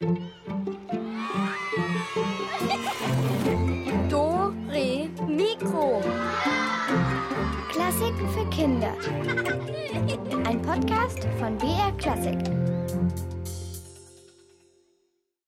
[0.00, 0.14] Do,
[4.68, 6.00] Re, Mikro.
[7.68, 8.96] Klassiken für Kinder.
[10.46, 12.38] Ein Podcast von BR Klassik.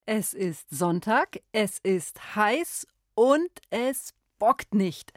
[0.06, 5.12] Es ist Sonntag, es ist heiß und es bockt nicht.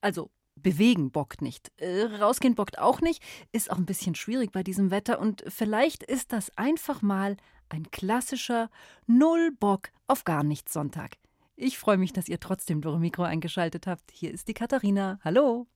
[0.00, 1.72] Also bewegen bockt nicht.
[1.78, 3.20] Äh, rausgehen bockt auch nicht.
[3.50, 7.36] Ist auch ein bisschen schwierig bei diesem Wetter und vielleicht ist das einfach mal
[7.68, 8.70] ein klassischer
[9.06, 11.16] Null Bock auf gar nichts Sonntag.
[11.56, 14.10] Ich freue mich, dass ihr trotzdem Dore Mikro eingeschaltet habt.
[14.12, 15.18] Hier ist die Katharina.
[15.24, 15.66] Hallo.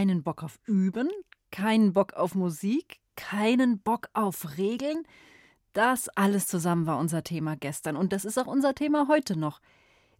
[0.00, 1.10] Keinen Bock auf Üben,
[1.50, 5.06] keinen Bock auf Musik, keinen Bock auf Regeln.
[5.74, 9.60] Das alles zusammen war unser Thema gestern und das ist auch unser Thema heute noch.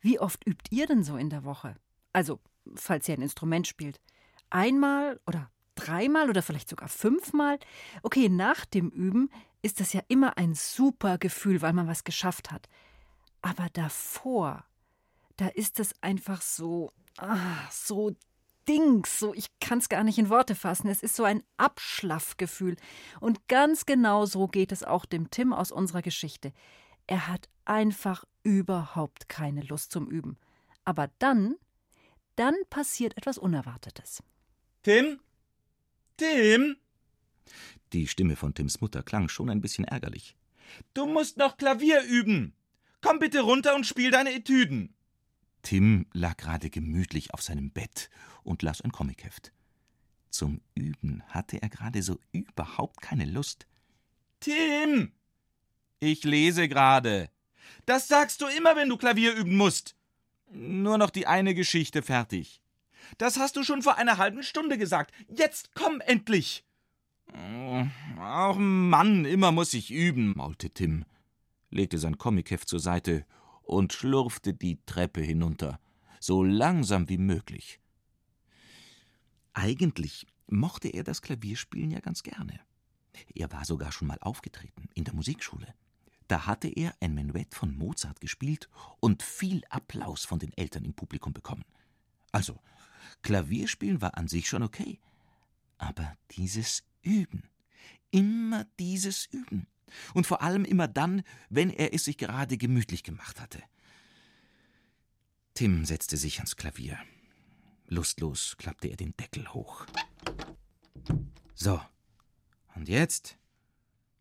[0.02, 1.76] Wie oft übt ihr denn so in der Woche?
[2.12, 2.40] Also,
[2.74, 4.02] falls ihr ein Instrument spielt.
[4.50, 7.58] Einmal oder dreimal oder vielleicht sogar fünfmal?
[8.02, 9.30] Okay, nach dem Üben
[9.62, 12.68] ist das ja immer ein super Gefühl, weil man was geschafft hat.
[13.40, 14.62] Aber davor,
[15.38, 18.14] da ist es einfach so, ah, so
[18.70, 20.88] Dings, so ich kann es gar nicht in Worte fassen.
[20.88, 22.76] Es ist so ein Abschlaffgefühl.
[23.18, 26.52] Und ganz genau so geht es auch dem Tim aus unserer Geschichte.
[27.08, 30.38] Er hat einfach überhaupt keine Lust zum Üben.
[30.84, 31.56] Aber dann,
[32.36, 34.22] dann passiert etwas Unerwartetes.
[34.84, 35.18] Tim?
[36.16, 36.76] Tim?
[37.92, 40.36] Die Stimme von Tims Mutter klang schon ein bisschen ärgerlich.
[40.94, 42.54] Du musst noch Klavier üben.
[43.00, 44.94] Komm bitte runter und spiel deine Etüden.
[45.62, 48.10] Tim lag gerade gemütlich auf seinem Bett
[48.42, 49.52] und las ein Comicheft.
[50.30, 53.66] Zum Üben hatte er gerade so überhaupt keine Lust.
[54.40, 55.12] Tim!
[55.98, 57.30] Ich lese gerade.
[57.84, 59.96] Das sagst du immer, wenn du Klavier üben musst.
[60.52, 62.62] Nur noch die eine Geschichte fertig.
[63.18, 65.12] Das hast du schon vor einer halben Stunde gesagt.
[65.28, 66.64] Jetzt komm endlich!
[68.18, 71.04] Ach Mann, immer muss ich üben, maulte Tim,
[71.70, 73.24] legte sein Comicheft zur Seite
[73.70, 75.80] und schlurfte die Treppe hinunter,
[76.18, 77.80] so langsam wie möglich.
[79.54, 82.60] Eigentlich mochte er das Klavierspielen ja ganz gerne.
[83.34, 85.74] Er war sogar schon mal aufgetreten in der Musikschule.
[86.28, 88.68] Da hatte er ein Menuett von Mozart gespielt
[89.00, 91.64] und viel Applaus von den Eltern im Publikum bekommen.
[92.32, 92.58] Also,
[93.22, 95.00] Klavierspielen war an sich schon okay.
[95.78, 97.48] Aber dieses Üben,
[98.10, 99.66] immer dieses Üben.
[100.14, 103.62] Und vor allem immer dann, wenn er es sich gerade gemütlich gemacht hatte.
[105.54, 106.98] Tim setzte sich ans Klavier.
[107.86, 109.86] Lustlos klappte er den Deckel hoch.
[111.54, 111.80] So.
[112.74, 113.36] Und jetzt?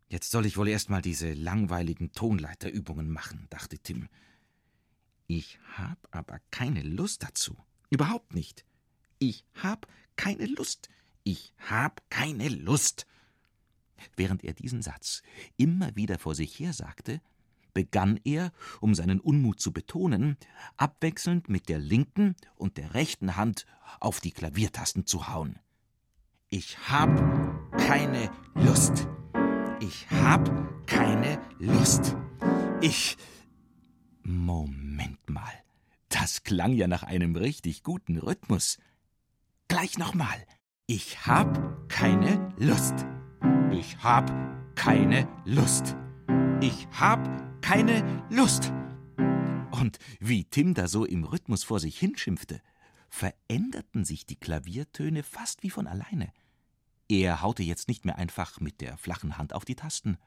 [0.10, 4.10] Jetzt soll ich wohl erst mal diese langweiligen Tonleiterübungen machen, dachte Tim.
[5.28, 7.56] Ich hab aber keine Lust dazu.
[7.92, 8.66] Überhaupt nicht.
[9.20, 10.90] Ich hab keine Lust.
[11.24, 13.06] Ich hab keine Lust.
[14.16, 15.22] Während er diesen Satz
[15.58, 17.22] immer wieder vor sich her sagte,
[17.74, 18.52] begann er,
[18.82, 20.38] um seinen Unmut zu betonen,
[20.78, 23.66] abwechselnd mit der linken und der rechten Hand
[24.00, 25.60] auf die Klaviertasten zu hauen.
[26.50, 27.10] Ich hab
[27.78, 29.08] keine Lust.
[29.80, 32.16] Ich hab keine Lust.
[32.82, 33.18] Ich.
[34.24, 35.54] Moment mal.
[36.10, 38.78] Das klang ja nach einem richtig guten Rhythmus.
[39.68, 40.44] Gleich nochmal.
[40.88, 43.06] Ich hab keine Lust.
[43.72, 44.32] Ich hab
[44.76, 45.96] keine Lust.
[46.60, 48.74] Ich hab keine Lust.
[49.72, 52.62] Und wie Tim da so im Rhythmus vor sich hinschimpfte,
[53.10, 56.34] veränderten sich die Klaviertöne fast wie von alleine.
[57.08, 60.18] Er haute jetzt nicht mehr einfach mit der flachen Hand auf die Tasten,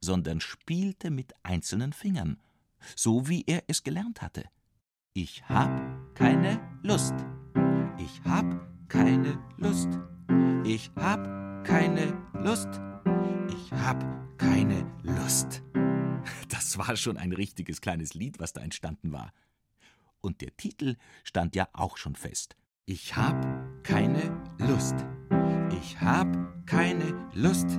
[0.00, 2.38] sondern spielte mit einzelnen Fingern,
[2.96, 4.44] so wie er es gelernt hatte.
[5.14, 5.70] Ich hab
[6.14, 7.14] keine Lust.
[7.98, 8.44] Ich hab
[8.88, 9.88] keine Lust.
[10.64, 12.68] Ich hab keine Lust.
[13.48, 14.02] Ich hab
[14.38, 15.62] keine Lust.
[16.48, 19.32] Das war schon ein richtiges kleines Lied, was da entstanden war.
[20.20, 22.56] Und der Titel stand ja auch schon fest.
[22.86, 23.36] Ich hab
[23.82, 24.94] keine Lust.
[25.80, 27.78] Ich hab keine Lust.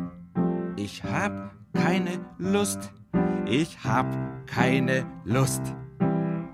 [0.77, 2.93] Ich hab keine Lust.
[3.47, 5.61] Ich hab keine Lust.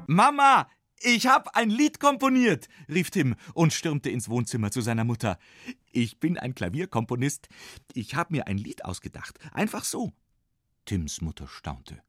[0.08, 0.68] Mama,
[1.00, 5.40] ich hab ein Lied komponiert, rief Tim und stürmte ins Wohnzimmer zu seiner Mutter.
[5.92, 7.50] Ich bin ein Klavierkomponist.
[7.94, 9.38] Ich habe mir ein Lied ausgedacht.
[9.54, 10.14] Einfach so.
[10.86, 12.02] Tims Mutter staunte.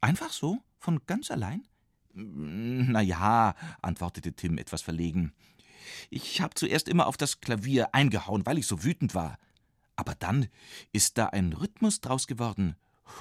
[0.00, 0.58] Einfach so?
[0.78, 1.66] Von ganz allein?
[2.12, 5.32] Na ja, antwortete Tim etwas verlegen.
[6.10, 9.38] Ich habe zuerst immer auf das Klavier eingehauen, weil ich so wütend war.
[9.96, 10.48] Aber dann
[10.92, 12.76] ist da ein Rhythmus draus geworden.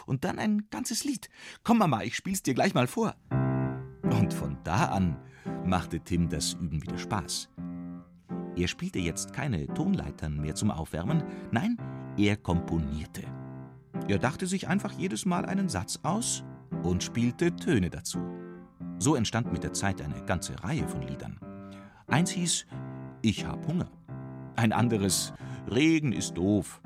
[0.06, 1.30] Und dann ein ganzes Lied.
[1.64, 3.16] Komm, Mama, ich spiel's dir gleich mal vor.
[4.04, 5.18] Und von da an
[5.66, 7.50] machte Tim das Üben wieder Spaß.
[8.60, 11.78] Er spielte jetzt keine Tonleitern mehr zum Aufwärmen, nein,
[12.18, 13.24] er komponierte.
[14.10, 16.44] Er dachte sich einfach jedes Mal einen Satz aus
[16.84, 18.20] und spielte Töne dazu.
[18.98, 21.40] So entstand mit der Zeit eine ganze Reihe von Liedern.
[22.08, 22.66] Eins hieß
[23.22, 23.90] Ich hab Hunger,
[24.58, 25.32] ein anderes
[25.72, 26.82] Regen ist doof.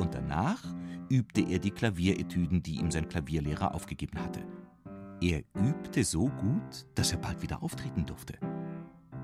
[0.00, 0.64] Und danach
[1.08, 4.40] übte er die Klavieretüden, die ihm sein Klavierlehrer aufgegeben hatte.
[5.20, 8.36] Er übte so gut, dass er bald wieder auftreten durfte.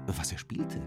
[0.07, 0.81] Was er spielte?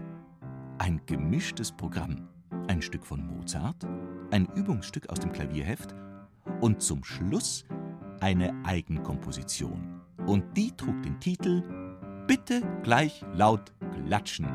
[0.78, 2.28] Ein gemischtes Programm.
[2.68, 3.84] Ein Stück von Mozart,
[4.30, 5.94] ein Übungsstück aus dem Klavierheft
[6.60, 7.64] und zum Schluss
[8.20, 10.00] eine Eigenkomposition.
[10.26, 11.62] Und die trug den Titel
[12.28, 14.46] Bitte gleich laut klatschen.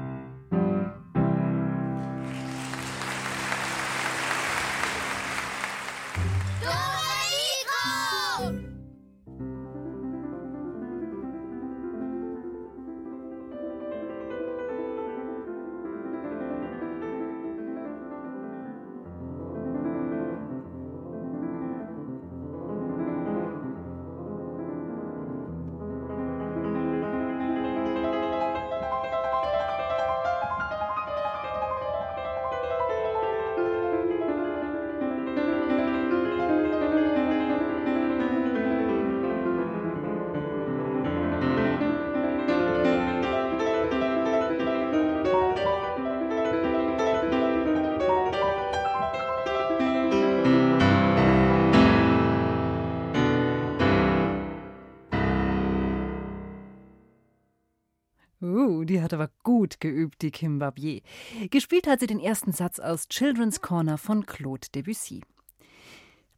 [58.85, 61.01] Die hat aber gut geübt, die Kim Barbier.
[61.50, 65.21] Gespielt hat sie den ersten Satz aus Children's Corner von Claude Debussy.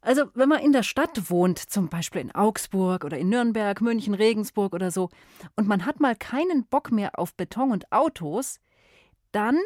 [0.00, 4.14] Also, wenn man in der Stadt wohnt, zum Beispiel in Augsburg oder in Nürnberg, München,
[4.14, 5.10] Regensburg oder so,
[5.56, 8.60] und man hat mal keinen Bock mehr auf Beton und Autos,
[9.32, 9.58] dann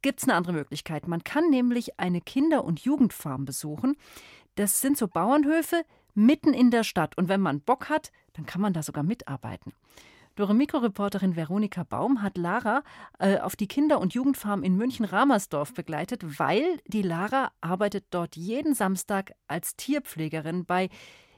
[0.00, 1.08] gibt es eine andere Möglichkeit.
[1.08, 3.96] Man kann nämlich eine Kinder- und Jugendfarm besuchen.
[4.54, 5.84] Das sind so Bauernhöfe
[6.14, 7.18] mitten in der Stadt.
[7.18, 9.74] Und wenn man Bock hat, dann kann man da sogar mitarbeiten.
[10.36, 12.82] Dore Mikroreporterin Veronika Baum hat Lara
[13.18, 18.74] äh, auf die Kinder- und Jugendfarm in München-Ramersdorf begleitet, weil die Lara arbeitet dort jeden
[18.74, 20.90] Samstag als Tierpflegerin bei,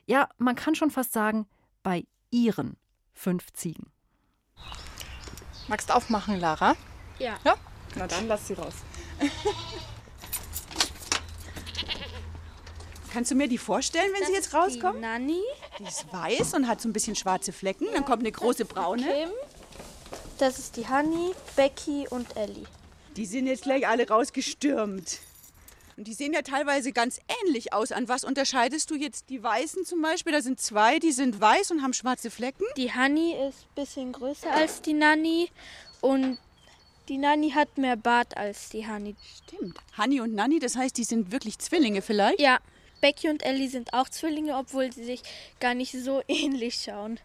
[0.07, 1.47] ja, man kann schon fast sagen,
[1.85, 2.77] bei ihren
[3.13, 3.93] fünf Ziegen.
[5.69, 6.75] Magst du aufmachen, Lara?
[7.21, 7.39] Ja.
[7.45, 7.55] Ja?
[7.95, 8.75] Na dann lass sie raus.
[13.19, 14.99] Kannst du mir die vorstellen, wenn sie jetzt rauskommt?
[14.99, 15.43] Die Nanny.
[15.81, 17.89] Die ist weiß und hat so ein bisschen schwarze Flecken.
[17.93, 19.03] Dann kommt eine große braune.
[19.03, 19.31] Kim.
[20.39, 22.63] Das ist die Honey, Becky und Ellie.
[23.17, 25.19] Die sind jetzt gleich alle rausgestürmt.
[25.97, 27.91] Und die sehen ja teilweise ganz ähnlich aus.
[27.91, 30.33] An was unterscheidest du jetzt die Weißen zum Beispiel?
[30.33, 32.67] Da sind zwei, die sind weiß und haben schwarze Flecken.
[32.77, 35.51] Die Honey ist ein bisschen größer als die Nanny
[36.01, 36.39] und
[37.09, 39.17] die Nanny hat mehr Bart als die Honey.
[39.45, 39.77] Stimmt.
[39.95, 42.39] Hanni und Nanni, das heißt, die sind wirklich Zwillinge vielleicht?
[42.39, 42.61] Ja,
[43.01, 45.23] Becky und Ellie sind auch Zwillinge, obwohl sie sich
[45.61, 47.19] gar nicht so ähnlich schauen.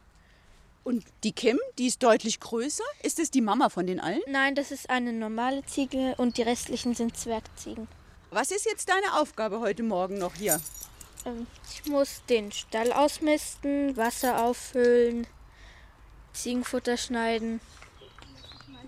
[0.84, 2.84] Und die Kim, die ist deutlich größer.
[3.04, 4.22] Ist es die Mama von den allen?
[4.28, 7.88] Nein, das ist eine normale Ziege und die restlichen sind Zwergziegen.
[8.32, 10.60] Was ist jetzt deine Aufgabe heute Morgen noch hier?
[11.26, 15.26] Ähm, ich muss den Stall ausmisten, Wasser auffüllen,
[16.34, 17.62] Ziegenfutter schneiden.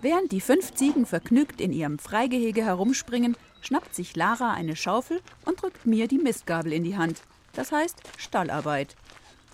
[0.02, 5.60] Während die fünf Ziegen vergnügt in ihrem Freigehege herumspringen, schnappt sich Lara eine Schaufel und
[5.60, 7.22] drückt mir die Mistgabel in die Hand.
[7.52, 8.94] Das heißt Stallarbeit.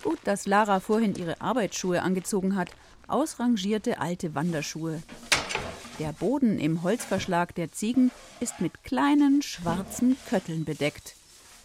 [0.03, 2.69] Gut, dass Lara vorhin ihre Arbeitsschuhe angezogen hat,
[3.07, 5.01] ausrangierte alte Wanderschuhe.
[5.99, 11.15] Der Boden im Holzverschlag der Ziegen ist mit kleinen schwarzen Kötteln bedeckt.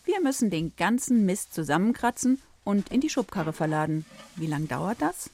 [0.04, 4.06] Wir müssen den ganzen Mist zusammenkratzen und in die Schubkarre verladen.
[4.36, 5.30] Wie lang dauert das?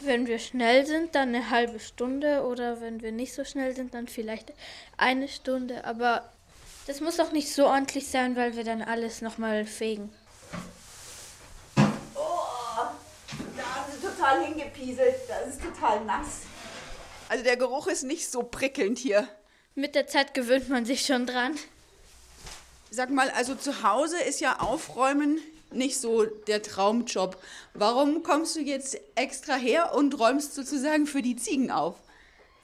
[0.00, 3.94] Wenn wir schnell sind, dann eine halbe Stunde oder wenn wir nicht so schnell sind,
[3.94, 4.52] dann vielleicht
[4.96, 5.84] eine Stunde.
[5.84, 6.30] Aber
[6.86, 10.12] das muss auch nicht so ordentlich sein, weil wir dann alles nochmal fegen.
[11.76, 12.20] Oh,
[13.56, 15.16] da haben sie total hingepieselt.
[15.28, 16.42] Das ist total nass.
[17.28, 19.28] Also der Geruch ist nicht so prickelnd hier.
[19.74, 21.54] Mit der Zeit gewöhnt man sich schon dran.
[22.90, 25.38] Sag mal, also zu Hause ist ja Aufräumen
[25.72, 27.42] nicht so der Traumjob.
[27.72, 31.96] Warum kommst du jetzt extra her und räumst sozusagen für die Ziegen auf?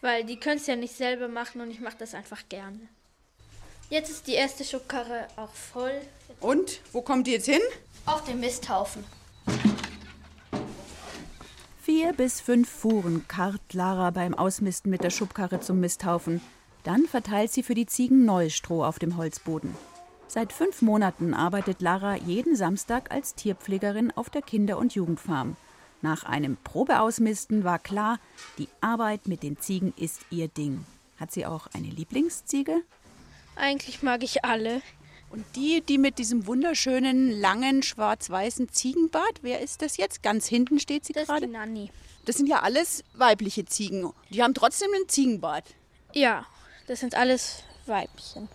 [0.02, 2.88] Weil die können es ja nicht selber machen und ich mache das einfach gerne.
[3.90, 6.00] Jetzt ist die erste Schubkarre auch voll.
[6.38, 7.60] Und wo kommt die jetzt hin?
[8.06, 9.04] Auf dem Misthaufen.
[11.82, 16.40] Vier bis fünf Fuhren karrt Lara beim Ausmisten mit der Schubkarre zum Misthaufen.
[16.84, 19.74] Dann verteilt sie für die Ziegen neues Stroh auf dem Holzboden.
[20.28, 25.56] Seit fünf Monaten arbeitet Lara jeden Samstag als Tierpflegerin auf der Kinder- und Jugendfarm.
[26.00, 28.20] Nach einem Probeausmisten war klar,
[28.56, 30.86] die Arbeit mit den Ziegen ist ihr Ding.
[31.18, 32.82] Hat sie auch eine Lieblingsziege?
[33.60, 34.82] Eigentlich mag ich alle.
[35.30, 40.22] Und die, die mit diesem wunderschönen, langen, schwarz-weißen Ziegenbart, wer ist das jetzt?
[40.22, 41.46] Ganz hinten steht sie Das ist gerade.
[41.46, 41.90] die Nanni.
[42.24, 44.12] Das sind ja alles weibliche Ziegen.
[44.30, 45.64] Die haben trotzdem einen Ziegenbart.
[46.12, 46.46] Ja,
[46.86, 48.48] das sind alles Weibchen.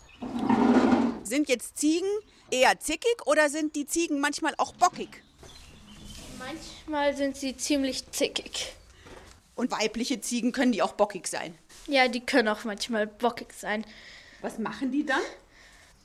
[1.23, 2.07] Sind jetzt Ziegen
[2.51, 5.23] eher zickig oder sind die Ziegen manchmal auch bockig?
[6.37, 8.73] Manchmal sind sie ziemlich zickig.
[9.55, 11.57] Und weibliche Ziegen können die auch bockig sein.
[11.87, 13.85] Ja, die können auch manchmal bockig sein,
[14.45, 15.21] Was machen die dann?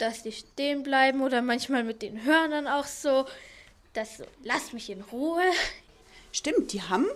[0.00, 3.26] dass die stehen bleiben oder manchmal mit den Hörnern auch so.
[3.92, 5.42] Das so, lass mich in Ruhe.
[6.32, 7.06] Stimmt, die haben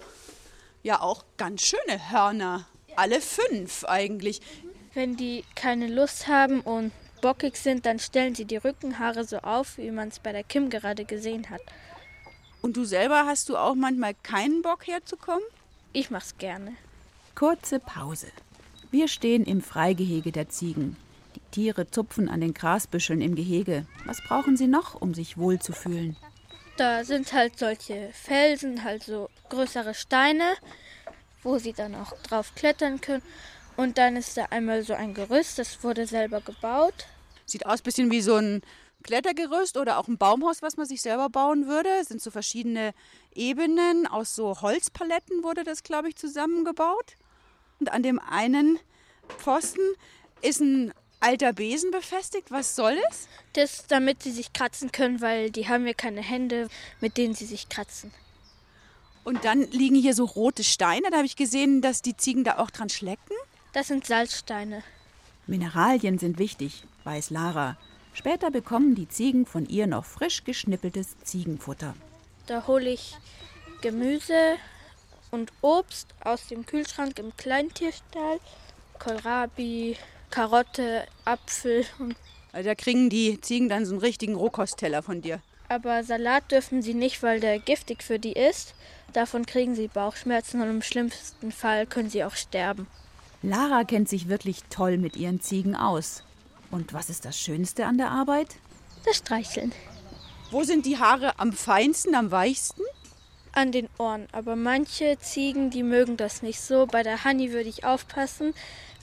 [0.82, 2.66] ja auch ganz schöne Hörner.
[2.96, 4.40] Alle fünf eigentlich.
[4.92, 9.78] Wenn die keine Lust haben und bockig sind, dann stellen sie die Rückenhaare so auf,
[9.78, 11.62] wie man es bei der Kim gerade gesehen hat.
[12.60, 15.44] Und du selber hast du auch manchmal keinen Bock herzukommen?
[15.92, 16.76] Ich mach's gerne.
[17.34, 18.28] Kurze Pause.
[18.90, 20.96] Wir stehen im Freigehege der Ziegen.
[21.54, 23.86] Die Tiere zupfen an den Grasbüscheln im Gehege.
[24.06, 26.16] Was brauchen sie noch, um sich wohlzufühlen?
[26.76, 30.54] Da sind halt solche Felsen, halt so größere Steine,
[31.44, 33.22] wo sie dann auch drauf klettern können.
[33.76, 37.06] Und dann ist da einmal so ein Gerüst, das wurde selber gebaut.
[37.46, 38.62] Sieht aus ein bisschen wie so ein
[39.04, 41.90] Klettergerüst oder auch ein Baumhaus, was man sich selber bauen würde.
[42.00, 42.94] Es sind so verschiedene
[43.32, 44.08] Ebenen.
[44.08, 47.14] Aus so Holzpaletten wurde das, glaube ich, zusammengebaut.
[47.78, 48.80] Und an dem einen
[49.38, 49.82] Pfosten
[50.42, 50.92] ist ein
[51.24, 52.50] alter Besen befestigt.
[52.50, 53.28] Was soll es?
[53.54, 56.68] Das, damit sie sich kratzen können, weil die haben ja keine Hände,
[57.00, 58.12] mit denen sie sich kratzen.
[59.24, 61.08] Und dann liegen hier so rote Steine.
[61.10, 63.34] Da habe ich gesehen, dass die Ziegen da auch dran schlecken.
[63.72, 64.82] Das sind Salzsteine.
[65.46, 67.76] Mineralien sind wichtig, weiß Lara.
[68.12, 71.94] Später bekommen die Ziegen von ihr noch frisch geschnippeltes Ziegenfutter.
[72.46, 73.16] Da hole ich
[73.80, 74.56] Gemüse
[75.30, 78.38] und Obst aus dem Kühlschrank im Kleintierstall.
[78.98, 79.96] Kohlrabi,
[80.34, 81.84] Karotte, Apfel.
[82.00, 82.16] Und,
[82.52, 85.40] Also da kriegen die Ziegen dann so einen richtigen Rohkostteller von dir.
[85.68, 88.74] aber Salat dürfen sie nicht, weil der giftig für die ist.
[89.12, 92.88] Davon kriegen sie Bauchschmerzen und im schlimmsten Fall können sie auch sterben.
[93.42, 96.22] Lara kennt sich wirklich toll mit ihren Ziegen aus.
[96.70, 98.48] Und was ist das Schönste an der Arbeit?
[99.04, 99.72] Das Streicheln
[100.50, 102.82] Wo sind die Haare am feinsten, am weichsten?
[103.52, 104.26] an den Ohren.
[104.32, 106.86] Aber manche Ziegen, die mögen das nicht so.
[106.86, 108.52] Bei der Honey würde ich aufpassen.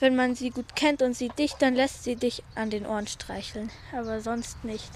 [0.02, 3.06] Wenn man sie gut kennt und sie dich, dann lässt sie dich an den Ohren
[3.06, 3.70] streicheln.
[3.92, 4.90] Aber sonst nicht.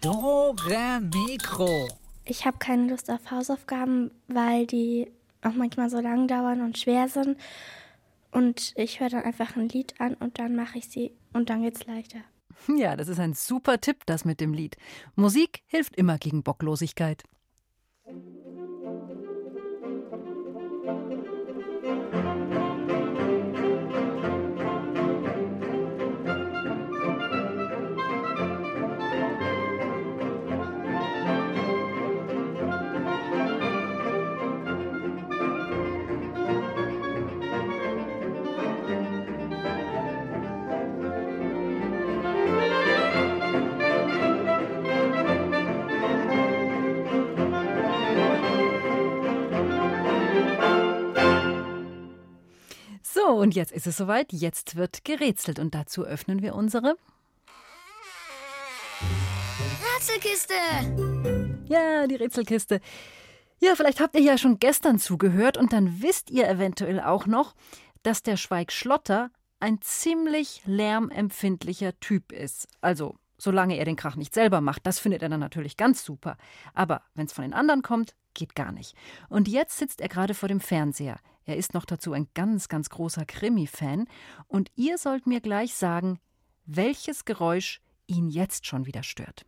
[0.00, 1.88] Dore Mikro.
[2.24, 5.10] Ich habe keine Lust auf Hausaufgaben, weil die
[5.42, 7.36] auch manchmal so lang dauern und schwer sind.
[8.30, 11.62] Und ich höre dann einfach ein Lied an und dann mache ich sie und dann
[11.62, 12.20] geht's leichter.
[12.68, 14.76] Ja, das ist ein super Tipp, das mit dem Lied.
[15.16, 17.24] Musik hilft immer gegen Bocklosigkeit.
[53.26, 54.32] So, und jetzt ist es soweit.
[54.32, 56.96] Jetzt wird gerätselt und dazu öffnen wir unsere.
[59.94, 60.54] Rätselkiste!
[61.66, 62.80] Ja, die Rätselkiste.
[63.58, 67.54] Ja, vielleicht habt ihr ja schon gestern zugehört und dann wisst ihr eventuell auch noch,
[68.04, 72.68] dass der Schweigschlotter ein ziemlich lärmempfindlicher Typ ist.
[72.80, 76.36] Also, solange er den Krach nicht selber macht, das findet er dann natürlich ganz super.
[76.74, 78.94] Aber wenn es von den anderen kommt, geht gar nicht.
[79.28, 81.18] Und jetzt sitzt er gerade vor dem Fernseher.
[81.46, 84.08] Er ist noch dazu ein ganz, ganz großer Krimi-Fan.
[84.48, 86.18] Und ihr sollt mir gleich sagen,
[86.66, 89.46] welches Geräusch ihn jetzt schon wieder stört.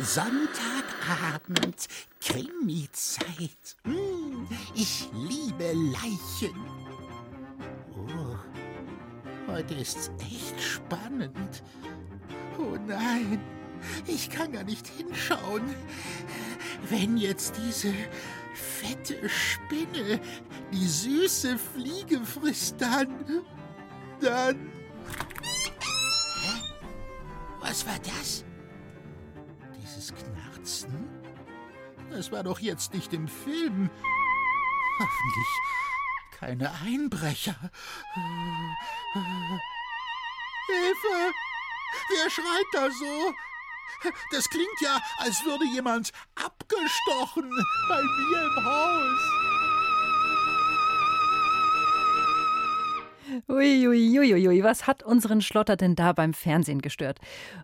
[0.00, 1.88] Sonntagabend,
[2.20, 3.76] Krimi-Zeit.
[3.82, 6.56] Hm, ich liebe Leichen.
[7.94, 8.36] Oh,
[9.48, 11.62] heute ist's echt spannend.
[12.58, 13.40] Oh nein,
[14.06, 15.74] ich kann gar nicht hinschauen.
[16.88, 17.92] Wenn jetzt diese
[18.54, 20.20] fette Spinne
[20.72, 23.44] die süße Fliege frisst, dann.
[24.20, 24.70] ändern.
[26.42, 26.60] Hä?
[27.60, 28.44] Was war das?
[29.80, 31.08] Dieses Knarzen?
[32.10, 33.90] Das war doch jetzt nicht im Film.
[34.98, 35.46] Hoffentlich
[36.38, 37.54] keine Einbrecher.
[40.66, 41.32] Hilfe!
[42.08, 43.34] Wer schreit da so?
[44.32, 47.50] Das klingt ja, als würde jemand abgestochen
[47.88, 49.50] bei mir im Haus.
[53.48, 57.18] Uiuiuiui, ui, ui, was hat unseren Schlotter denn da beim Fernsehen gestört?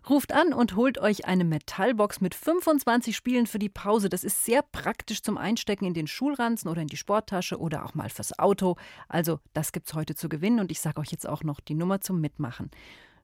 [0.09, 4.09] Ruft an und holt euch eine Metallbox mit 25 Spielen für die Pause.
[4.09, 7.95] Das ist sehr praktisch zum Einstecken in den Schulranzen oder in die Sporttasche oder auch
[7.95, 8.75] mal fürs Auto.
[9.09, 12.01] Also, das gibt's heute zu gewinnen und ich sage euch jetzt auch noch die Nummer
[12.01, 12.71] zum Mitmachen.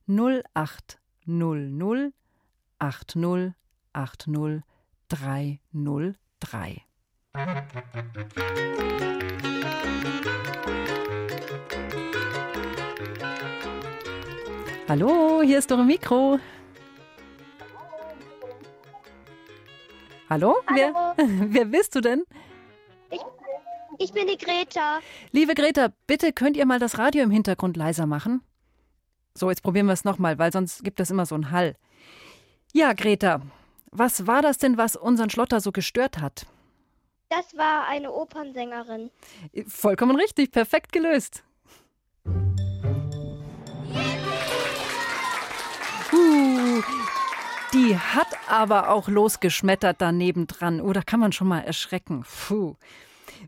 [0.08, 2.14] 0800
[2.84, 3.54] 80
[3.94, 4.62] 80
[5.08, 6.82] 303.
[14.90, 16.40] Hallo, hier ist eure Mikro.
[20.30, 20.58] Hallo?
[20.68, 21.14] Hallo.
[21.16, 21.16] Wer,
[21.54, 22.26] wer bist du denn?
[23.12, 23.22] Ich,
[23.98, 25.00] ich bin die Greta.
[25.32, 28.42] Liebe Greta, bitte könnt ihr mal das Radio im Hintergrund leiser machen?
[29.36, 31.78] So, jetzt probieren wir es nochmal, weil sonst gibt es immer so einen Hall.
[32.76, 33.40] Ja, Greta,
[33.92, 36.48] was war das denn, was unseren Schlotter so gestört hat?
[37.30, 39.12] Das war eine Opernsängerin.
[39.68, 41.44] Vollkommen richtig, perfekt gelöst.
[46.12, 46.82] Uh,
[47.74, 50.82] die hat aber auch losgeschmettert daneben dran.
[50.82, 52.26] Oh, da kann man schon mal erschrecken.
[52.48, 52.76] Puh.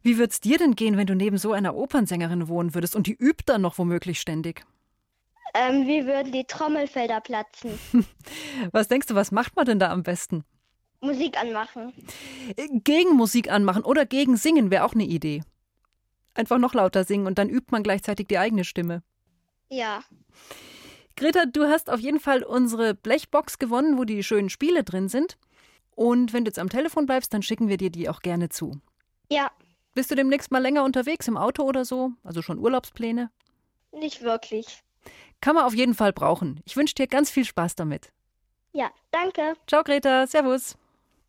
[0.03, 3.15] Wie wird's dir denn gehen, wenn du neben so einer Opernsängerin wohnen würdest und die
[3.15, 4.65] übt dann noch womöglich ständig?
[5.53, 7.79] Ähm, wie würden die Trommelfelder platzen?
[8.71, 10.43] Was denkst du, was macht man denn da am besten?
[11.01, 11.93] Musik anmachen.
[12.83, 15.43] Gegen Musik anmachen oder gegen Singen wäre auch eine Idee.
[16.33, 19.03] Einfach noch lauter singen und dann übt man gleichzeitig die eigene Stimme.
[19.69, 20.03] Ja.
[21.15, 25.37] Greta, du hast auf jeden Fall unsere Blechbox gewonnen, wo die schönen Spiele drin sind.
[25.91, 28.81] Und wenn du jetzt am Telefon bleibst, dann schicken wir dir die auch gerne zu.
[29.31, 29.49] Ja.
[29.93, 32.11] Bist du demnächst mal länger unterwegs im Auto oder so?
[32.23, 33.31] Also schon Urlaubspläne?
[33.93, 34.83] Nicht wirklich.
[35.45, 36.59] Kann man auf jeden Fall brauchen.
[36.65, 38.11] Ich wünsche dir ganz viel Spaß damit.
[38.73, 39.53] Ja, danke.
[39.67, 40.25] Ciao, Greta.
[40.25, 40.75] Servus.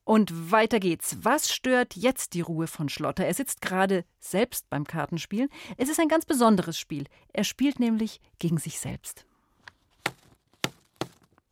[0.05, 1.19] Und weiter geht's.
[1.21, 3.27] Was stört jetzt die Ruhe von Schlotter?
[3.27, 5.51] Er sitzt gerade selbst beim Kartenspielen.
[5.77, 7.05] Es ist ein ganz besonderes Spiel.
[7.35, 9.27] Er spielt nämlich gegen sich selbst.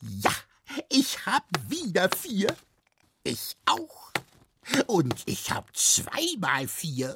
[0.00, 0.32] Ja,
[0.88, 2.46] ich hab wieder vier.
[3.24, 4.10] Ich auch.
[4.86, 7.12] Und ich hab zweimal vier.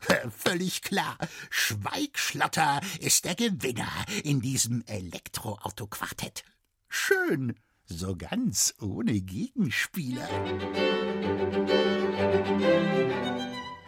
[0.36, 1.16] Völlig klar.
[1.50, 3.92] Schweigschlotter ist der Gewinner
[4.24, 6.44] in diesem Elektroauto-Quartett.
[6.88, 7.54] Schön,
[7.86, 10.28] so ganz ohne Gegenspieler.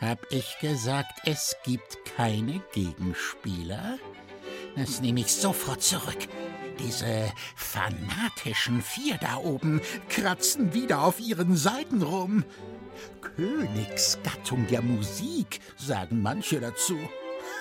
[0.00, 3.98] Hab ich gesagt, es gibt keine Gegenspieler?
[4.76, 6.28] Das nehme ich sofort zurück.
[6.78, 12.44] Diese fanatischen vier da oben kratzen wieder auf ihren Seiten rum.
[13.20, 16.96] Königsgattung der Musik, sagen manche dazu.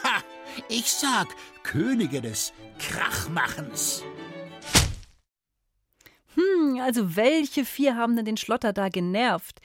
[0.03, 0.21] Ha!
[0.69, 1.27] Ich sag
[1.63, 4.03] Könige des Krachmachens.
[6.35, 9.59] Hm, also welche vier haben denn den Schlotter da genervt?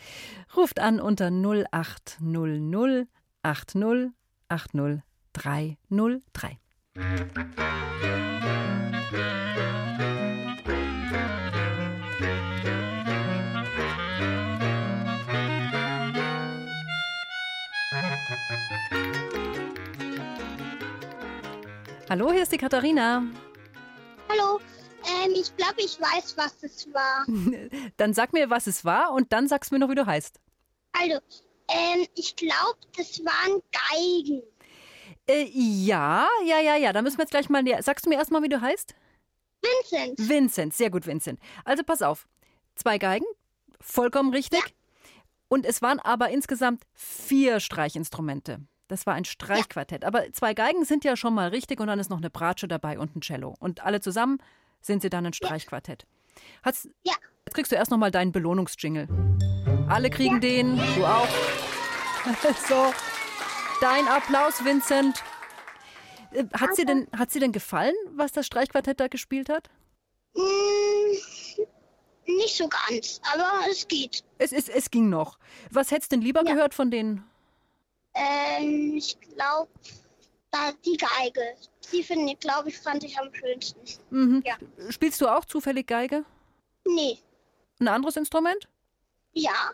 [0.56, 3.08] Ruft an unter 0800
[3.42, 4.10] 80
[4.48, 5.02] 80
[5.32, 6.58] 303.
[22.08, 23.24] Hallo, hier ist die Katharina.
[24.28, 24.60] Hallo.
[25.04, 27.26] Ähm, ich glaube, ich weiß, was es war.
[27.96, 30.38] Dann sag mir, was es war und dann sagst du mir noch, wie du heißt.
[30.92, 31.18] Also,
[31.68, 34.42] ähm, ich glaube, das waren Geigen.
[35.28, 36.92] Äh, ja, ja, ja, ja.
[36.92, 37.82] Da müssen wir jetzt gleich mal näher.
[37.82, 38.94] Sagst du mir erstmal, wie du heißt?
[39.62, 40.28] Vincent.
[40.28, 41.40] Vincent, sehr gut, Vincent.
[41.64, 42.28] Also pass auf.
[42.76, 43.26] Zwei Geigen,
[43.80, 44.60] vollkommen richtig.
[44.60, 44.66] Ja.
[45.48, 48.60] Und es waren aber insgesamt vier Streichinstrumente.
[48.88, 50.04] Das war ein Streichquartett.
[50.04, 52.98] Aber zwei Geigen sind ja schon mal richtig und dann ist noch eine Bratsche dabei
[52.98, 53.54] und ein Cello.
[53.58, 54.38] Und alle zusammen
[54.80, 56.06] sind sie dann ein Streichquartett.
[56.62, 57.14] Hat's, Ja.
[57.46, 59.06] Jetzt kriegst du erst noch mal deinen Belohnungsjingle.
[59.88, 61.28] Alle kriegen den, du auch.
[62.68, 62.92] so,
[63.80, 65.22] dein Applaus, Vincent.
[66.32, 69.70] Äh, Hat sie, denn, hat sie denn gefallen, was das Streichquartett da gespielt hat?
[70.34, 70.42] Hm,
[72.26, 74.24] nicht so ganz, aber es geht.
[74.38, 75.38] Es, es, es ging noch.
[75.70, 76.52] Was hättest du denn lieber Ja.
[76.54, 77.24] gehört von denen?
[78.18, 79.70] Ähm, ich glaube,
[80.50, 81.42] da die Geige.
[81.92, 83.80] Die finde ich, glaube ich, fand ich am schönsten.
[84.10, 84.42] Mhm.
[84.44, 84.56] Ja.
[84.90, 86.24] Spielst du auch zufällig Geige?
[86.86, 87.18] Nee.
[87.78, 88.68] Ein anderes Instrument?
[89.32, 89.70] Ja,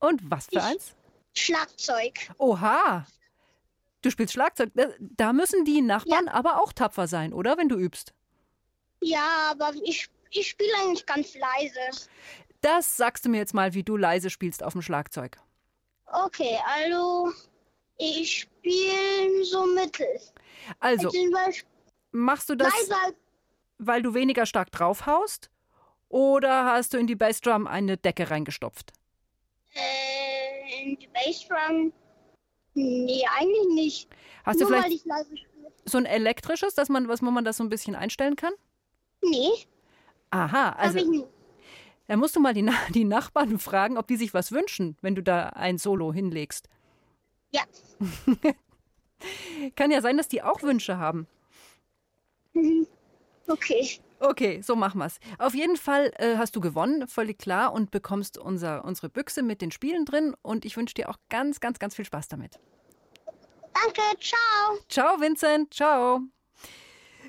[0.00, 0.94] Und was für Ich- eins?
[1.36, 2.14] Schlagzeug.
[2.38, 3.06] Oha!
[4.02, 4.70] Du spielst Schlagzeug.
[4.98, 7.56] Da- müssen die Nachbarn aber auch tapfer sein, oder?
[7.58, 8.12] Wenn du übst.
[9.02, 12.06] Ja, aber ich, ich spiele eigentlich ganz leise.
[12.60, 15.38] Das sagst du mir jetzt mal, wie du leise spielst auf dem Schlagzeug.
[16.06, 17.32] Okay, also
[17.98, 20.06] ich spiele so mittel.
[20.80, 21.10] Also,
[22.12, 23.14] machst du das, leiser.
[23.78, 25.50] weil du weniger stark draufhaust?
[26.08, 28.92] Oder hast du in die Bassdrum eine Decke reingestopft?
[29.74, 31.92] Äh, in die Bassdrum.
[32.74, 34.08] Nee, eigentlich nicht.
[34.44, 35.26] Hast du Nur weil vielleicht
[35.84, 38.52] so ein elektrisches, dass man, was, wo man das so ein bisschen einstellen kann?
[39.22, 39.66] Nee,
[40.34, 41.26] Aha, hab also ich nicht.
[42.06, 45.14] Da musst du mal die, Na- die Nachbarn fragen, ob die sich was wünschen, wenn
[45.14, 46.68] du da ein Solo hinlegst.
[47.52, 47.62] Ja.
[49.76, 51.26] Kann ja sein, dass die auch Wünsche haben.
[52.52, 52.86] Mhm.
[53.48, 53.98] Okay.
[54.20, 55.18] Okay, so machen wir's.
[55.38, 59.60] Auf jeden Fall äh, hast du gewonnen, völlig klar, und bekommst unser, unsere Büchse mit
[59.60, 60.34] den Spielen drin.
[60.42, 62.58] Und ich wünsche dir auch ganz, ganz, ganz viel Spaß damit.
[63.74, 64.78] Danke, ciao.
[64.88, 65.74] Ciao, Vincent.
[65.74, 66.20] Ciao.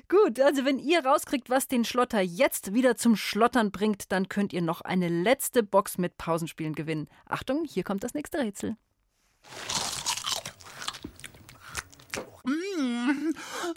[0.08, 4.52] Gut, also wenn ihr rauskriegt, was den Schlotter jetzt wieder zum Schlottern bringt, dann könnt
[4.52, 7.08] ihr noch eine letzte Box mit Pausenspielen gewinnen.
[7.24, 8.76] Achtung, hier kommt das nächste Rätsel.
[12.78, 13.32] Mm,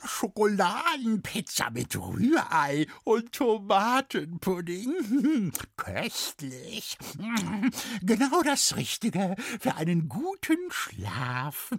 [0.05, 5.51] Schokoladenpizza mit Rührei und Tomatenpudding.
[5.77, 6.97] Köstlich.
[7.17, 7.69] Mm,
[8.01, 11.71] Genau das Richtige für einen guten Schlaf.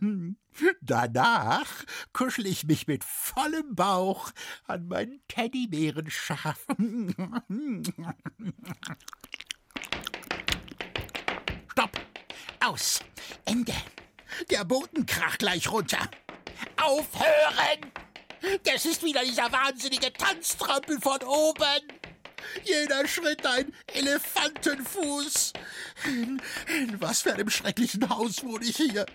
[0.80, 1.68] Danach
[2.12, 4.30] kuschel ich mich mit vollem Bauch
[4.66, 6.66] an meinen Teddybärenschaf.
[11.72, 12.00] Stopp!
[12.60, 13.00] Aus!
[13.44, 13.72] Ende!
[14.50, 16.10] Der Boden kracht gleich runter!
[16.76, 17.92] Aufhören!
[18.64, 22.00] Das ist wieder dieser wahnsinnige Tanztrampel von oben!
[22.64, 25.52] Jeder Schritt ein Elefantenfuß!
[26.04, 29.06] In, in was für einem schrecklichen Haus wohne ich hier?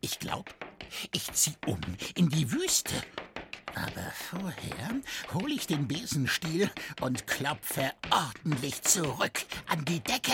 [0.00, 0.52] Ich glaub,
[1.12, 1.80] ich zieh um
[2.14, 2.94] in die Wüste.
[3.74, 5.00] Aber vorher
[5.34, 10.32] hol ich den Besenstiel und klopfe ordentlich zurück an die Decke.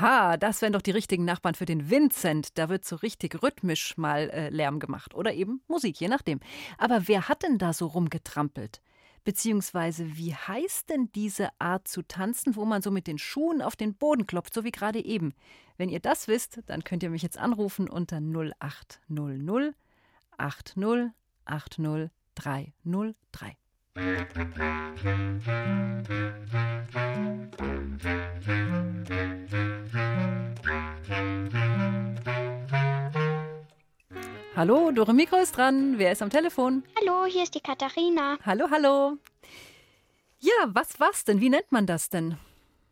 [0.00, 2.58] Ha, das wären doch die richtigen Nachbarn für den Vincent.
[2.58, 5.14] Da wird so richtig rhythmisch mal äh, Lärm gemacht.
[5.14, 6.40] Oder eben Musik, je nachdem.
[6.78, 8.82] Aber wer hat denn da so rumgetrampelt?
[9.22, 13.76] Beziehungsweise, wie heißt denn diese Art zu tanzen, wo man so mit den Schuhen auf
[13.76, 15.32] den Boden klopft, so wie gerade eben?
[15.76, 19.74] Wenn ihr das wisst, dann könnt ihr mich jetzt anrufen unter 0800
[20.36, 21.12] 80
[21.46, 23.63] 80 303.
[34.56, 35.98] Hallo, Dore Mikro ist dran.
[35.98, 36.82] Wer ist am Telefon?
[36.98, 38.36] Hallo, hier ist die Katharina.
[38.44, 39.16] Hallo, hallo.
[40.40, 41.40] Ja, was war's denn?
[41.40, 42.36] Wie nennt man das denn?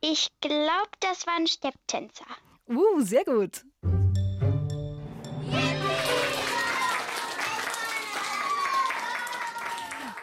[0.00, 2.26] Ich glaube, das waren Stepptänzer.
[2.68, 3.64] Uh, sehr gut.